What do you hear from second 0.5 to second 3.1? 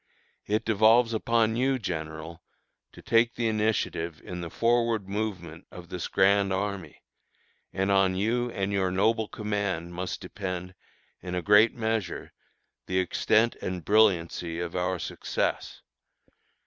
devolves upon you, General, to